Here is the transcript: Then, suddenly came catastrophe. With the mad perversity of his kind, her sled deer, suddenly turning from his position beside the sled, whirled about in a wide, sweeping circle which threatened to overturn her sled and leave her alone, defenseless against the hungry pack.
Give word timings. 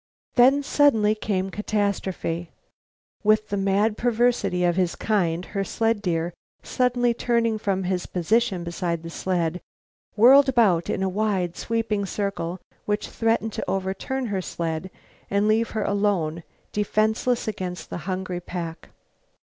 Then, 0.33 0.63
suddenly 0.63 1.13
came 1.13 1.51
catastrophe. 1.51 2.49
With 3.23 3.49
the 3.49 3.55
mad 3.55 3.97
perversity 3.97 4.63
of 4.63 4.75
his 4.75 4.95
kind, 4.95 5.45
her 5.53 5.63
sled 5.63 6.01
deer, 6.01 6.33
suddenly 6.63 7.13
turning 7.13 7.59
from 7.59 7.83
his 7.83 8.07
position 8.07 8.63
beside 8.63 9.03
the 9.03 9.11
sled, 9.11 9.61
whirled 10.15 10.49
about 10.49 10.89
in 10.89 11.03
a 11.03 11.07
wide, 11.07 11.55
sweeping 11.55 12.07
circle 12.07 12.59
which 12.85 13.09
threatened 13.09 13.53
to 13.53 13.69
overturn 13.69 14.25
her 14.33 14.41
sled 14.41 14.89
and 15.29 15.47
leave 15.47 15.69
her 15.77 15.83
alone, 15.83 16.41
defenseless 16.71 17.47
against 17.47 17.91
the 17.91 17.97
hungry 18.09 18.39
pack. 18.39 18.89